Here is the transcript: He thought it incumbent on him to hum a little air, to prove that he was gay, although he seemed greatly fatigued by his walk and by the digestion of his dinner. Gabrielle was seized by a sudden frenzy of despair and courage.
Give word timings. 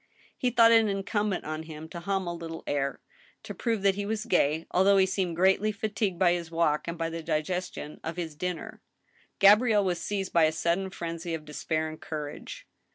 He 0.35 0.49
thought 0.49 0.71
it 0.71 0.87
incumbent 0.87 1.45
on 1.45 1.61
him 1.61 1.87
to 1.89 1.99
hum 1.99 2.25
a 2.25 2.33
little 2.33 2.63
air, 2.65 3.01
to 3.43 3.53
prove 3.53 3.83
that 3.83 3.93
he 3.93 4.03
was 4.03 4.25
gay, 4.25 4.65
although 4.71 4.97
he 4.97 5.05
seemed 5.05 5.35
greatly 5.35 5.71
fatigued 5.71 6.17
by 6.17 6.33
his 6.33 6.49
walk 6.49 6.87
and 6.87 6.97
by 6.97 7.11
the 7.11 7.21
digestion 7.21 7.99
of 8.03 8.17
his 8.17 8.35
dinner. 8.35 8.81
Gabrielle 9.37 9.85
was 9.85 10.01
seized 10.01 10.33
by 10.33 10.45
a 10.45 10.51
sudden 10.51 10.89
frenzy 10.89 11.35
of 11.35 11.45
despair 11.45 11.87
and 11.87 12.01
courage. 12.01 12.67